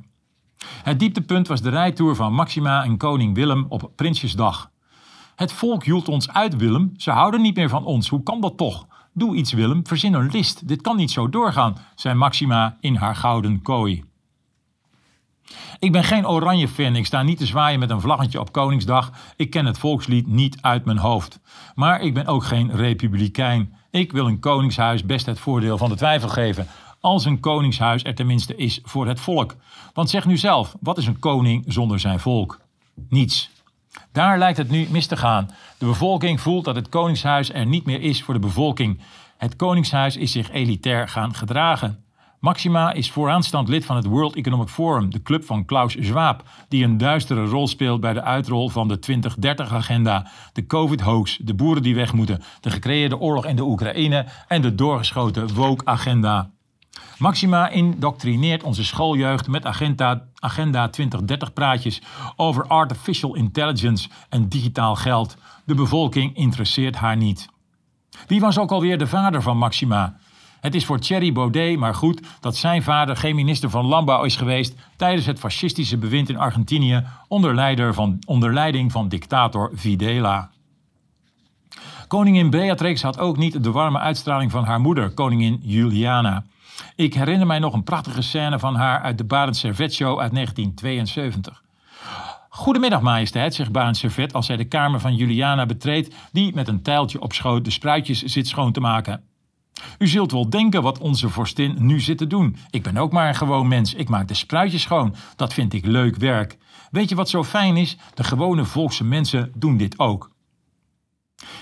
Het 0.82 0.98
dieptepunt 0.98 1.48
was 1.48 1.62
de 1.62 1.70
rijtour 1.70 2.14
van 2.14 2.32
Maxima 2.32 2.84
en 2.84 2.96
koning 2.96 3.34
Willem 3.34 3.66
op 3.68 3.90
Prinsjesdag. 3.96 4.70
Het 5.36 5.52
volk 5.52 5.84
hield 5.84 6.08
ons 6.08 6.30
uit, 6.30 6.56
Willem. 6.56 6.92
Ze 6.96 7.10
houden 7.10 7.40
niet 7.40 7.56
meer 7.56 7.68
van 7.68 7.84
ons. 7.84 8.08
Hoe 8.08 8.22
kan 8.22 8.40
dat 8.40 8.56
toch? 8.56 8.86
Doe 9.16 9.36
iets, 9.36 9.52
Willem, 9.52 9.86
verzin 9.86 10.14
een 10.14 10.30
list. 10.30 10.68
Dit 10.68 10.80
kan 10.80 10.96
niet 10.96 11.10
zo 11.10 11.28
doorgaan, 11.28 11.76
zei 11.94 12.14
Maxima 12.14 12.76
in 12.80 12.94
haar 12.94 13.16
gouden 13.16 13.62
kooi. 13.62 14.04
Ik 15.78 15.92
ben 15.92 16.04
geen 16.04 16.26
oranje 16.26 16.68
fan. 16.68 16.96
Ik 16.96 17.06
sta 17.06 17.22
niet 17.22 17.38
te 17.38 17.46
zwaaien 17.46 17.78
met 17.78 17.90
een 17.90 18.00
vlaggetje 18.00 18.40
op 18.40 18.52
Koningsdag. 18.52 19.12
Ik 19.36 19.50
ken 19.50 19.66
het 19.66 19.78
volkslied 19.78 20.26
niet 20.26 20.58
uit 20.60 20.84
mijn 20.84 20.98
hoofd. 20.98 21.40
Maar 21.74 22.00
ik 22.00 22.14
ben 22.14 22.26
ook 22.26 22.44
geen 22.44 22.76
republikein. 22.76 23.74
Ik 23.90 24.12
wil 24.12 24.26
een 24.26 24.40
koningshuis 24.40 25.04
best 25.04 25.26
het 25.26 25.38
voordeel 25.38 25.78
van 25.78 25.88
de 25.88 25.96
twijfel 25.96 26.28
geven. 26.28 26.66
als 27.00 27.24
een 27.24 27.40
koningshuis 27.40 28.04
er 28.04 28.14
tenminste 28.14 28.56
is 28.56 28.80
voor 28.82 29.06
het 29.06 29.20
volk. 29.20 29.56
Want 29.92 30.10
zeg 30.10 30.26
nu 30.26 30.36
zelf, 30.36 30.74
wat 30.80 30.98
is 30.98 31.06
een 31.06 31.18
koning 31.18 31.64
zonder 31.66 32.00
zijn 32.00 32.20
volk? 32.20 32.60
Niets. 33.08 33.50
Daar 34.14 34.38
lijkt 34.38 34.58
het 34.58 34.70
nu 34.70 34.86
mis 34.90 35.06
te 35.06 35.16
gaan. 35.16 35.50
De 35.78 35.86
bevolking 35.86 36.40
voelt 36.40 36.64
dat 36.64 36.76
het 36.76 36.88
koningshuis 36.88 37.52
er 37.52 37.66
niet 37.66 37.86
meer 37.86 38.00
is 38.00 38.22
voor 38.22 38.34
de 38.34 38.40
bevolking. 38.40 39.00
Het 39.36 39.56
koningshuis 39.56 40.16
is 40.16 40.32
zich 40.32 40.50
elitair 40.50 41.08
gaan 41.08 41.34
gedragen. 41.34 42.04
Maxima 42.40 42.92
is 42.92 43.10
vooraanstaand 43.10 43.68
lid 43.68 43.84
van 43.84 43.96
het 43.96 44.04
World 44.04 44.36
Economic 44.36 44.68
Forum, 44.68 45.10
de 45.10 45.22
club 45.22 45.44
van 45.44 45.64
Klaus 45.64 45.96
Schwab, 46.00 46.42
die 46.68 46.84
een 46.84 46.98
duistere 46.98 47.44
rol 47.44 47.66
speelt 47.66 48.00
bij 48.00 48.12
de 48.12 48.22
uitrol 48.22 48.68
van 48.68 48.88
de 48.88 48.98
2030-agenda, 48.98 50.30
de 50.52 50.66
COVID-hoax, 50.66 51.36
de 51.36 51.54
boeren 51.54 51.82
die 51.82 51.94
weg 51.94 52.12
moeten, 52.12 52.42
de 52.60 52.70
gecreëerde 52.70 53.18
oorlog 53.18 53.46
in 53.46 53.56
de 53.56 53.64
Oekraïne 53.64 54.26
en 54.48 54.62
de 54.62 54.74
doorgeschoten 54.74 55.54
woke-agenda. 55.54 56.53
Maxima 57.18 57.68
indoctrineert 57.68 58.62
onze 58.62 58.84
schooljeugd 58.84 59.48
met 59.48 59.66
agenda, 59.66 60.22
agenda 60.38 60.90
2030-praatjes 61.00 62.02
over 62.36 62.66
artificial 62.66 63.34
intelligence 63.34 64.08
en 64.28 64.48
digitaal 64.48 64.94
geld. 64.96 65.36
De 65.64 65.74
bevolking 65.74 66.36
interesseert 66.36 66.96
haar 66.96 67.16
niet. 67.16 67.48
Wie 68.26 68.40
was 68.40 68.58
ook 68.58 68.70
alweer 68.70 68.98
de 68.98 69.06
vader 69.06 69.42
van 69.42 69.58
Maxima? 69.58 70.16
Het 70.60 70.74
is 70.74 70.84
voor 70.84 70.98
Thierry 70.98 71.32
Baudet 71.32 71.78
maar 71.78 71.94
goed 71.94 72.20
dat 72.40 72.56
zijn 72.56 72.82
vader 72.82 73.16
geen 73.16 73.34
minister 73.34 73.70
van 73.70 73.84
Landbouw 73.84 74.24
is 74.24 74.36
geweest 74.36 74.74
tijdens 74.96 75.26
het 75.26 75.38
fascistische 75.38 75.98
bewind 75.98 76.28
in 76.28 76.38
Argentinië 76.38 77.04
onder, 77.28 77.94
van, 77.94 78.18
onder 78.26 78.52
leiding 78.52 78.92
van 78.92 79.08
dictator 79.08 79.70
Videla. 79.74 80.50
Koningin 82.08 82.50
Beatrix 82.50 83.02
had 83.02 83.18
ook 83.18 83.36
niet 83.36 83.62
de 83.62 83.70
warme 83.70 83.98
uitstraling 83.98 84.50
van 84.50 84.64
haar 84.64 84.80
moeder, 84.80 85.10
koningin 85.10 85.60
Juliana. 85.62 86.44
Ik 86.96 87.14
herinner 87.14 87.46
mij 87.46 87.58
nog 87.58 87.72
een 87.72 87.84
prachtige 87.84 88.22
scène 88.22 88.58
van 88.58 88.74
haar 88.74 89.00
uit 89.00 89.18
de 89.18 89.24
Barend 89.24 89.56
Servet 89.56 89.94
Show 89.94 90.20
uit 90.20 90.32
1972. 90.32 91.62
Goedemiddag, 92.48 93.00
majesteit, 93.00 93.54
zegt 93.54 93.72
Barend 93.72 93.96
Servet 93.96 94.32
als 94.32 94.46
zij 94.46 94.56
de 94.56 94.64
kamer 94.64 95.00
van 95.00 95.16
Juliana 95.16 95.66
betreedt, 95.66 96.14
die 96.32 96.54
met 96.54 96.68
een 96.68 96.82
tijltje 96.82 97.20
op 97.20 97.32
schoot 97.32 97.64
de 97.64 97.70
spruitjes 97.70 98.22
zit 98.22 98.48
schoon 98.48 98.72
te 98.72 98.80
maken. 98.80 99.22
U 99.98 100.08
zult 100.08 100.32
wel 100.32 100.50
denken 100.50 100.82
wat 100.82 100.98
onze 100.98 101.28
vorstin 101.28 101.76
nu 101.78 102.00
zit 102.00 102.18
te 102.18 102.26
doen. 102.26 102.56
Ik 102.70 102.82
ben 102.82 102.96
ook 102.96 103.12
maar 103.12 103.28
een 103.28 103.34
gewoon 103.34 103.68
mens. 103.68 103.94
Ik 103.94 104.08
maak 104.08 104.28
de 104.28 104.34
spruitjes 104.34 104.82
schoon. 104.82 105.14
Dat 105.36 105.54
vind 105.54 105.72
ik 105.72 105.86
leuk 105.86 106.16
werk. 106.16 106.58
Weet 106.90 107.08
je 107.08 107.14
wat 107.14 107.28
zo 107.28 107.44
fijn 107.44 107.76
is? 107.76 107.96
De 108.14 108.24
gewone 108.24 108.64
volkse 108.64 109.04
mensen 109.04 109.52
doen 109.54 109.76
dit 109.76 109.98
ook. 109.98 110.30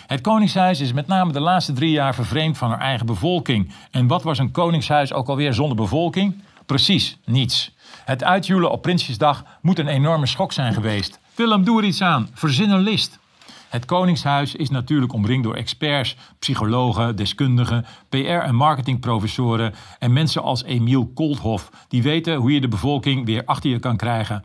Het 0.07 0.21
Koningshuis 0.21 0.81
is 0.81 0.93
met 0.93 1.07
name 1.07 1.33
de 1.33 1.41
laatste 1.41 1.73
drie 1.73 1.91
jaar 1.91 2.15
vervreemd 2.15 2.59
van 2.59 2.69
haar 2.71 2.81
eigen 2.81 3.07
bevolking. 3.07 3.73
En 3.91 4.07
wat 4.07 4.23
was 4.23 4.39
een 4.39 4.51
Koningshuis 4.51 5.13
ook 5.13 5.29
alweer 5.29 5.55
zonder 5.55 5.77
bevolking? 5.77 6.43
Precies, 6.67 7.19
niets. 7.25 7.75
Het 8.05 8.25
uitjoelen 8.25 8.71
op 8.71 8.83
Prinsjesdag 8.83 9.45
moet 9.63 9.79
een 9.79 9.89
enorme 9.89 10.27
schok 10.27 10.53
zijn 10.53 10.75
geweest. 10.75 11.21
Willem, 11.35 11.65
doe 11.65 11.79
er 11.79 11.87
iets 11.87 12.03
aan. 12.03 12.29
Verzin 12.35 12.71
een 12.71 12.81
list. 12.81 13.21
Het 13.69 13.85
Koningshuis 13.85 14.55
is 14.55 14.71
natuurlijk 14.71 15.13
omringd 15.13 15.45
door 15.45 15.55
experts, 15.55 16.17
psychologen, 16.39 17.17
deskundigen, 17.17 17.85
PR- 18.09 18.17
en 18.17 18.55
marketingprofessoren 18.55 19.75
en 19.99 20.13
mensen 20.13 20.43
als 20.43 20.65
Emiel 20.65 21.07
Kolthoff, 21.15 21.71
die 21.89 22.03
weten 22.03 22.35
hoe 22.35 22.53
je 22.53 22.61
de 22.61 22.69
bevolking 22.69 23.27
weer 23.27 23.43
achter 23.45 23.71
je 23.71 23.79
kan 23.79 23.97
krijgen. 23.97 24.45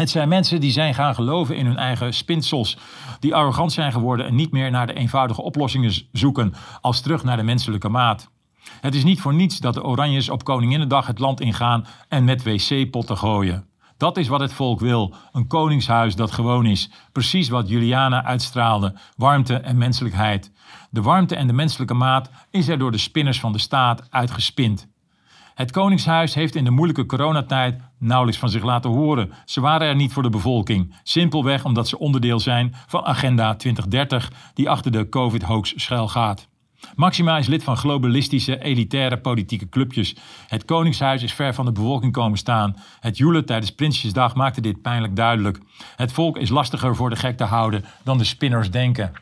Het 0.00 0.10
zijn 0.10 0.28
mensen 0.28 0.60
die 0.60 0.70
zijn 0.70 0.94
gaan 0.94 1.14
geloven 1.14 1.56
in 1.56 1.66
hun 1.66 1.76
eigen 1.76 2.14
spinsels, 2.14 2.78
die 3.18 3.34
arrogant 3.34 3.72
zijn 3.72 3.92
geworden 3.92 4.26
en 4.26 4.34
niet 4.34 4.52
meer 4.52 4.70
naar 4.70 4.86
de 4.86 4.94
eenvoudige 4.94 5.42
oplossingen 5.42 5.92
zoeken 6.12 6.54
als 6.80 7.00
terug 7.00 7.24
naar 7.24 7.36
de 7.36 7.42
menselijke 7.42 7.88
maat. 7.88 8.30
Het 8.80 8.94
is 8.94 9.04
niet 9.04 9.20
voor 9.20 9.34
niets 9.34 9.58
dat 9.58 9.74
de 9.74 9.84
Oranjes 9.84 10.28
op 10.28 10.44
Koninginnedag 10.44 11.06
het 11.06 11.18
land 11.18 11.40
ingaan 11.40 11.86
en 12.08 12.24
met 12.24 12.42
wc-potten 12.42 13.18
gooien. 13.18 13.66
Dat 13.96 14.16
is 14.16 14.28
wat 14.28 14.40
het 14.40 14.52
volk 14.52 14.80
wil. 14.80 15.14
Een 15.32 15.46
koningshuis 15.46 16.16
dat 16.16 16.30
gewoon 16.30 16.66
is. 16.66 16.90
Precies 17.12 17.48
wat 17.48 17.68
Juliana 17.68 18.24
uitstraalde. 18.24 18.94
Warmte 19.16 19.54
en 19.54 19.78
menselijkheid. 19.78 20.52
De 20.90 21.02
warmte 21.02 21.36
en 21.36 21.46
de 21.46 21.52
menselijke 21.52 21.94
maat 21.94 22.30
is 22.50 22.68
er 22.68 22.78
door 22.78 22.90
de 22.90 22.98
spinners 22.98 23.40
van 23.40 23.52
de 23.52 23.58
staat 23.58 24.06
uitgespind. 24.10 24.89
Het 25.60 25.70
Koningshuis 25.70 26.34
heeft 26.34 26.54
in 26.54 26.64
de 26.64 26.70
moeilijke 26.70 27.06
coronatijd 27.06 27.80
nauwelijks 27.98 28.40
van 28.40 28.48
zich 28.48 28.62
laten 28.62 28.90
horen. 28.90 29.32
Ze 29.44 29.60
waren 29.60 29.88
er 29.88 29.94
niet 29.94 30.12
voor 30.12 30.22
de 30.22 30.30
bevolking. 30.30 30.94
Simpelweg 31.02 31.64
omdat 31.64 31.88
ze 31.88 31.98
onderdeel 31.98 32.40
zijn 32.40 32.74
van 32.86 33.04
Agenda 33.04 33.54
2030, 33.54 34.32
die 34.54 34.70
achter 34.70 34.92
de 34.92 35.08
COVID-hoax 35.08 35.72
schuil 35.76 36.08
gaat. 36.08 36.48
Maxima 36.94 37.38
is 37.38 37.46
lid 37.46 37.62
van 37.62 37.76
globalistische, 37.76 38.62
elitaire 38.62 39.18
politieke 39.18 39.68
clubjes. 39.68 40.16
Het 40.48 40.64
Koningshuis 40.64 41.22
is 41.22 41.32
ver 41.32 41.54
van 41.54 41.64
de 41.64 41.72
bevolking 41.72 42.12
komen 42.12 42.38
staan. 42.38 42.76
Het 43.00 43.16
joelen 43.16 43.44
tijdens 43.44 43.74
Prinsjesdag 43.74 44.34
maakte 44.34 44.60
dit 44.60 44.82
pijnlijk 44.82 45.16
duidelijk. 45.16 45.60
Het 45.96 46.12
volk 46.12 46.36
is 46.36 46.50
lastiger 46.50 46.96
voor 46.96 47.10
de 47.10 47.16
gek 47.16 47.36
te 47.36 47.44
houden 47.44 47.84
dan 48.02 48.18
de 48.18 48.24
spinners 48.24 48.70
denken. 48.70 49.12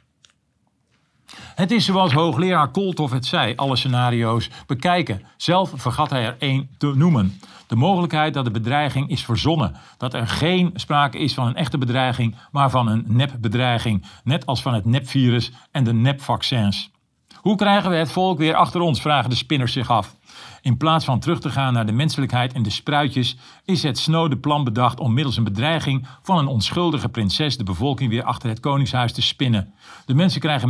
Het 1.54 1.70
is 1.70 1.84
zoals 1.84 2.12
hoogleraar 2.12 2.70
Kolthoff 2.70 3.12
het 3.12 3.26
zei, 3.26 3.54
alle 3.56 3.76
scenario's 3.76 4.50
bekijken. 4.66 5.22
Zelf 5.36 5.72
vergat 5.74 6.10
hij 6.10 6.24
er 6.24 6.36
één 6.38 6.68
te 6.78 6.92
noemen. 6.94 7.40
De 7.66 7.76
mogelijkheid 7.76 8.34
dat 8.34 8.44
de 8.44 8.50
bedreiging 8.50 9.08
is 9.08 9.24
verzonnen. 9.24 9.76
Dat 9.96 10.14
er 10.14 10.26
geen 10.26 10.70
sprake 10.74 11.18
is 11.18 11.34
van 11.34 11.46
een 11.46 11.56
echte 11.56 11.78
bedreiging, 11.78 12.36
maar 12.50 12.70
van 12.70 12.88
een 12.88 13.04
nepbedreiging. 13.06 14.04
Net 14.24 14.46
als 14.46 14.62
van 14.62 14.74
het 14.74 14.84
nepvirus 14.84 15.52
en 15.70 15.84
de 15.84 15.92
nepvaccins. 15.92 16.90
Hoe 17.34 17.56
krijgen 17.56 17.90
we 17.90 17.96
het 17.96 18.12
volk 18.12 18.38
weer 18.38 18.54
achter 18.54 18.80
ons, 18.80 19.00
vragen 19.00 19.30
de 19.30 19.36
spinners 19.36 19.72
zich 19.72 19.90
af. 19.90 20.16
In 20.62 20.76
plaats 20.76 21.04
van 21.04 21.20
terug 21.20 21.40
te 21.40 21.50
gaan 21.50 21.72
naar 21.72 21.86
de 21.86 21.92
menselijkheid 21.92 22.52
en 22.52 22.62
de 22.62 22.70
spruitjes, 22.70 23.36
is 23.64 23.82
het 23.82 23.98
snode 23.98 24.36
plan 24.36 24.64
bedacht 24.64 25.00
om 25.00 25.14
middels 25.14 25.36
een 25.36 25.44
bedreiging 25.44 26.06
van 26.22 26.38
een 26.38 26.46
onschuldige 26.46 27.08
prinses 27.08 27.56
de 27.56 27.64
bevolking 27.64 28.10
weer 28.10 28.22
achter 28.22 28.48
het 28.48 28.60
koningshuis 28.60 29.12
te 29.12 29.22
spinnen. 29.22 29.74
De 30.06 30.14
mensen 30.14 30.40
krijgen 30.40 30.68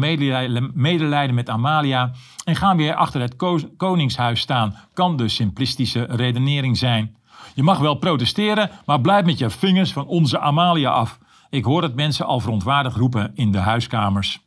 medelijden 0.74 1.34
met 1.34 1.48
Amalia 1.48 2.12
en 2.44 2.56
gaan 2.56 2.76
weer 2.76 2.94
achter 2.94 3.20
het 3.20 3.36
koningshuis 3.76 4.40
staan, 4.40 4.76
kan 4.92 5.16
de 5.16 5.28
simplistische 5.28 6.06
redenering 6.10 6.78
zijn. 6.78 7.16
Je 7.54 7.62
mag 7.62 7.78
wel 7.78 7.94
protesteren, 7.94 8.70
maar 8.86 9.00
blijf 9.00 9.24
met 9.24 9.38
je 9.38 9.50
vingers 9.50 9.92
van 9.92 10.06
onze 10.06 10.38
Amalia 10.38 10.90
af. 10.90 11.18
Ik 11.50 11.64
hoor 11.64 11.82
het 11.82 11.94
mensen 11.94 12.26
al 12.26 12.40
verontwaardigd 12.40 12.96
roepen 12.96 13.30
in 13.34 13.52
de 13.52 13.58
huiskamers. 13.58 14.40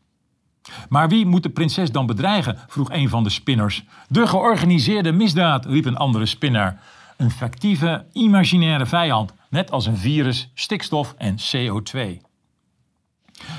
Maar 0.90 1.10
wie 1.10 1.26
moet 1.26 1.44
de 1.44 1.50
prinses 1.50 1.92
dan 1.92 2.06
bedreigen? 2.06 2.58
vroeg 2.68 2.92
een 2.92 3.10
van 3.10 3.24
de 3.24 3.30
spinners. 3.30 3.84
De 4.08 4.28
georganiseerde 4.28 5.12
misdaad, 5.12 5.66
riep 5.66 5.86
een 5.86 5.98
andere 5.98 6.26
spinner. 6.26 6.80
Een 7.18 7.32
fictieve, 7.32 8.06
imaginaire 8.12 8.86
vijand, 8.86 9.34
net 9.50 9.72
als 9.72 9.86
een 9.86 9.98
virus, 9.98 10.52
stikstof 10.54 11.16
en 11.18 11.36
CO2. 11.38 12.22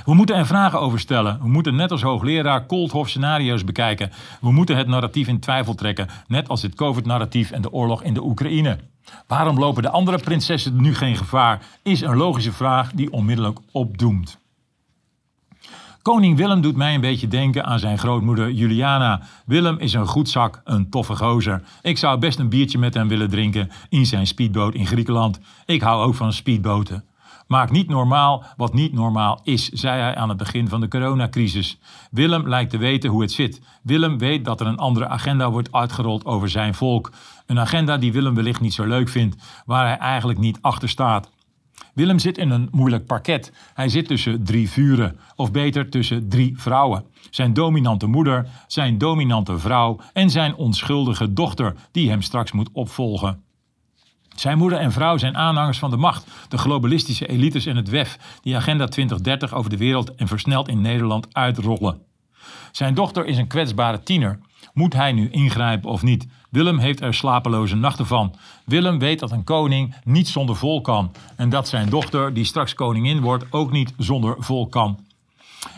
We 0.04 0.14
moeten 0.14 0.36
er 0.36 0.46
vragen 0.46 0.80
over 0.80 1.00
stellen. 1.00 1.38
We 1.40 1.48
moeten 1.48 1.74
net 1.74 1.90
als 1.90 2.02
hoogleraar 2.02 2.66
Kolthoff 2.66 3.10
scenario's 3.10 3.64
bekijken. 3.64 4.10
We 4.40 4.52
moeten 4.52 4.76
het 4.76 4.86
narratief 4.86 5.28
in 5.28 5.40
twijfel 5.40 5.74
trekken, 5.74 6.08
net 6.26 6.48
als 6.48 6.62
het 6.62 6.74
COVID-narratief 6.74 7.50
en 7.50 7.62
de 7.62 7.72
oorlog 7.72 8.02
in 8.02 8.14
de 8.14 8.24
Oekraïne. 8.24 8.78
Waarom 9.26 9.58
lopen 9.58 9.82
de 9.82 9.90
andere 9.90 10.18
prinsessen 10.18 10.80
nu 10.80 10.94
geen 10.94 11.16
gevaar? 11.16 11.62
Is 11.82 12.00
een 12.00 12.16
logische 12.16 12.52
vraag 12.52 12.92
die 12.92 13.12
onmiddellijk 13.12 13.58
opdoemt. 13.72 14.40
Koning 16.02 16.36
Willem 16.36 16.60
doet 16.60 16.76
mij 16.76 16.94
een 16.94 17.00
beetje 17.00 17.28
denken 17.28 17.64
aan 17.64 17.78
zijn 17.78 17.98
grootmoeder 17.98 18.50
Juliana. 18.50 19.20
Willem 19.46 19.78
is 19.78 19.92
een 19.92 20.06
goed 20.06 20.28
zak, 20.28 20.60
een 20.64 20.90
toffe 20.90 21.16
gozer. 21.16 21.62
Ik 21.82 21.98
zou 21.98 22.18
best 22.18 22.38
een 22.38 22.48
biertje 22.48 22.78
met 22.78 22.94
hem 22.94 23.08
willen 23.08 23.30
drinken 23.30 23.70
in 23.88 24.06
zijn 24.06 24.26
speedboot 24.26 24.74
in 24.74 24.86
Griekenland. 24.86 25.40
Ik 25.66 25.80
hou 25.80 26.04
ook 26.04 26.14
van 26.14 26.32
speedboten. 26.32 27.04
Maak 27.46 27.70
niet 27.70 27.88
normaal 27.88 28.44
wat 28.56 28.74
niet 28.74 28.92
normaal 28.92 29.40
is, 29.44 29.68
zei 29.68 30.00
hij 30.00 30.14
aan 30.14 30.28
het 30.28 30.38
begin 30.38 30.68
van 30.68 30.80
de 30.80 30.88
coronacrisis. 30.88 31.78
Willem 32.10 32.48
lijkt 32.48 32.70
te 32.70 32.78
weten 32.78 33.10
hoe 33.10 33.22
het 33.22 33.32
zit. 33.32 33.60
Willem 33.82 34.18
weet 34.18 34.44
dat 34.44 34.60
er 34.60 34.66
een 34.66 34.78
andere 34.78 35.08
agenda 35.08 35.50
wordt 35.50 35.72
uitgerold 35.72 36.24
over 36.24 36.48
zijn 36.48 36.74
volk. 36.74 37.12
Een 37.46 37.58
agenda 37.58 37.96
die 37.96 38.12
Willem 38.12 38.34
wellicht 38.34 38.60
niet 38.60 38.74
zo 38.74 38.84
leuk 38.84 39.08
vindt, 39.08 39.36
waar 39.66 39.86
hij 39.86 39.98
eigenlijk 39.98 40.38
niet 40.38 40.58
achter 40.60 40.88
staat. 40.88 41.30
Willem 41.94 42.18
zit 42.18 42.38
in 42.38 42.50
een 42.50 42.68
moeilijk 42.70 43.06
parket. 43.06 43.52
Hij 43.74 43.88
zit 43.88 44.06
tussen 44.06 44.44
drie 44.44 44.70
vuren, 44.70 45.18
of 45.36 45.50
beter 45.50 45.88
tussen 45.88 46.28
drie 46.28 46.60
vrouwen. 46.60 47.04
Zijn 47.30 47.52
dominante 47.52 48.06
moeder, 48.06 48.46
zijn 48.66 48.98
dominante 48.98 49.58
vrouw 49.58 50.00
en 50.12 50.30
zijn 50.30 50.54
onschuldige 50.54 51.32
dochter, 51.32 51.74
die 51.90 52.10
hem 52.10 52.22
straks 52.22 52.52
moet 52.52 52.68
opvolgen. 52.72 53.42
Zijn 54.36 54.58
moeder 54.58 54.78
en 54.78 54.92
vrouw 54.92 55.16
zijn 55.16 55.36
aanhangers 55.36 55.78
van 55.78 55.90
de 55.90 55.96
macht, 55.96 56.26
de 56.48 56.58
globalistische 56.58 57.28
elites 57.28 57.66
en 57.66 57.76
het 57.76 57.88
WEF, 57.88 58.38
die 58.40 58.56
Agenda 58.56 58.86
2030 58.86 59.54
over 59.54 59.70
de 59.70 59.76
wereld 59.76 60.14
en 60.14 60.28
versneld 60.28 60.68
in 60.68 60.80
Nederland 60.80 61.34
uitrollen. 61.34 62.11
Zijn 62.72 62.94
dochter 62.94 63.26
is 63.26 63.38
een 63.38 63.46
kwetsbare 63.46 64.02
tiener. 64.02 64.38
Moet 64.74 64.92
hij 64.92 65.12
nu 65.12 65.30
ingrijpen 65.30 65.90
of 65.90 66.02
niet? 66.02 66.26
Willem 66.50 66.78
heeft 66.78 67.00
er 67.00 67.14
slapeloze 67.14 67.76
nachten 67.76 68.06
van. 68.06 68.34
Willem 68.64 68.98
weet 68.98 69.18
dat 69.18 69.30
een 69.30 69.44
koning 69.44 69.94
niet 70.04 70.28
zonder 70.28 70.56
volk 70.56 70.84
kan. 70.84 71.12
En 71.36 71.48
dat 71.48 71.68
zijn 71.68 71.88
dochter, 71.88 72.34
die 72.34 72.44
straks 72.44 72.74
koningin 72.74 73.20
wordt, 73.20 73.44
ook 73.50 73.72
niet 73.72 73.94
zonder 73.96 74.36
volk 74.38 74.70
kan. 74.70 74.98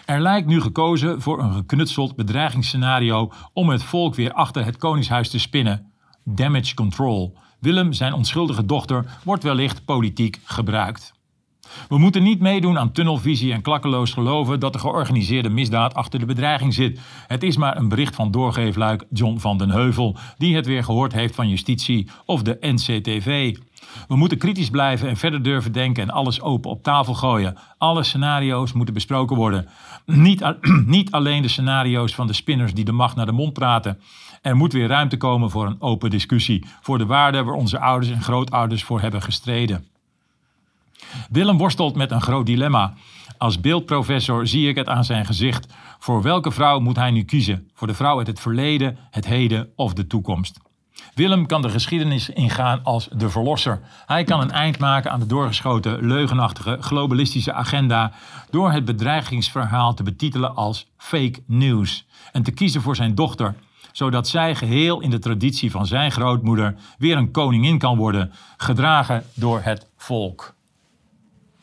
Er 0.06 0.20
lijkt 0.20 0.46
nu 0.46 0.60
gekozen 0.60 1.20
voor 1.22 1.42
een 1.42 1.52
geknutseld 1.52 2.16
bedreigingsscenario 2.16 3.32
om 3.52 3.68
het 3.68 3.82
volk 3.82 4.14
weer 4.14 4.32
achter 4.32 4.64
het 4.64 4.76
koningshuis 4.76 5.30
te 5.30 5.38
spinnen. 5.38 5.92
damage 6.24 6.74
control. 6.74 7.36
Willem, 7.60 7.92
zijn 7.92 8.12
onschuldige 8.12 8.66
dochter, 8.66 9.18
wordt 9.24 9.42
wellicht 9.42 9.84
politiek 9.84 10.40
gebruikt. 10.44 11.12
We 11.88 11.98
moeten 11.98 12.22
niet 12.22 12.40
meedoen 12.40 12.78
aan 12.78 12.92
tunnelvisie 12.92 13.52
en 13.52 13.62
klakkeloos 13.62 14.12
geloven 14.12 14.60
dat 14.60 14.72
de 14.72 14.78
georganiseerde 14.78 15.48
misdaad 15.48 15.94
achter 15.94 16.18
de 16.18 16.26
bedreiging 16.26 16.74
zit. 16.74 17.00
Het 17.26 17.42
is 17.42 17.56
maar 17.56 17.76
een 17.76 17.88
bericht 17.88 18.14
van 18.14 18.30
doorgeefluik 18.30 19.04
John 19.10 19.38
van 19.38 19.58
den 19.58 19.70
Heuvel, 19.70 20.16
die 20.38 20.56
het 20.56 20.66
weer 20.66 20.84
gehoord 20.84 21.12
heeft 21.12 21.34
van 21.34 21.48
justitie 21.48 22.08
of 22.24 22.42
de 22.42 22.56
NCTV. 22.60 23.56
We 24.08 24.16
moeten 24.16 24.38
kritisch 24.38 24.70
blijven 24.70 25.08
en 25.08 25.16
verder 25.16 25.42
durven 25.42 25.72
denken 25.72 26.02
en 26.02 26.10
alles 26.10 26.40
open 26.40 26.70
op 26.70 26.82
tafel 26.82 27.14
gooien. 27.14 27.56
Alle 27.78 28.02
scenario's 28.02 28.72
moeten 28.72 28.94
besproken 28.94 29.36
worden. 29.36 29.68
Niet, 30.06 30.54
niet 30.86 31.10
alleen 31.10 31.42
de 31.42 31.48
scenario's 31.48 32.14
van 32.14 32.26
de 32.26 32.32
spinners 32.32 32.74
die 32.74 32.84
de 32.84 32.92
macht 32.92 33.16
naar 33.16 33.26
de 33.26 33.32
mond 33.32 33.52
praten. 33.52 34.00
Er 34.42 34.56
moet 34.56 34.72
weer 34.72 34.88
ruimte 34.88 35.16
komen 35.16 35.50
voor 35.50 35.66
een 35.66 35.80
open 35.80 36.10
discussie, 36.10 36.64
voor 36.80 36.98
de 36.98 37.06
waarden 37.06 37.44
waar 37.44 37.54
onze 37.54 37.78
ouders 37.78 38.12
en 38.12 38.22
grootouders 38.22 38.84
voor 38.84 39.00
hebben 39.00 39.22
gestreden. 39.22 39.84
Willem 41.30 41.58
worstelt 41.58 41.96
met 41.96 42.10
een 42.10 42.22
groot 42.22 42.46
dilemma. 42.46 42.94
Als 43.38 43.60
beeldprofessor 43.60 44.46
zie 44.46 44.68
ik 44.68 44.76
het 44.76 44.88
aan 44.88 45.04
zijn 45.04 45.26
gezicht. 45.26 45.72
Voor 45.98 46.22
welke 46.22 46.50
vrouw 46.50 46.80
moet 46.80 46.96
hij 46.96 47.10
nu 47.10 47.24
kiezen? 47.24 47.70
Voor 47.74 47.86
de 47.86 47.94
vrouw 47.94 48.18
uit 48.18 48.26
het 48.26 48.40
verleden, 48.40 48.98
het 49.10 49.26
heden 49.26 49.68
of 49.76 49.92
de 49.92 50.06
toekomst? 50.06 50.58
Willem 51.14 51.46
kan 51.46 51.62
de 51.62 51.68
geschiedenis 51.68 52.28
ingaan 52.28 52.80
als 52.82 53.08
de 53.12 53.30
verlosser. 53.30 53.80
Hij 54.06 54.24
kan 54.24 54.40
een 54.40 54.50
eind 54.50 54.78
maken 54.78 55.10
aan 55.10 55.20
de 55.20 55.26
doorgeschoten, 55.26 56.06
leugenachtige, 56.06 56.76
globalistische 56.80 57.52
agenda 57.52 58.12
door 58.50 58.72
het 58.72 58.84
bedreigingsverhaal 58.84 59.94
te 59.94 60.02
betitelen 60.02 60.54
als 60.54 60.86
fake 60.96 61.42
news 61.46 62.06
en 62.32 62.42
te 62.42 62.52
kiezen 62.52 62.80
voor 62.80 62.96
zijn 62.96 63.14
dochter, 63.14 63.54
zodat 63.92 64.28
zij 64.28 64.54
geheel 64.54 65.00
in 65.00 65.10
de 65.10 65.18
traditie 65.18 65.70
van 65.70 65.86
zijn 65.86 66.12
grootmoeder 66.12 66.74
weer 66.98 67.16
een 67.16 67.30
koningin 67.30 67.78
kan 67.78 67.96
worden, 67.96 68.32
gedragen 68.56 69.24
door 69.34 69.60
het 69.62 69.90
volk. 69.96 70.54